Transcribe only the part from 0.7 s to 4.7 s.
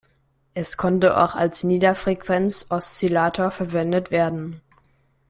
konnte auch als Niederfrequenz-Oszillator verwendet werden.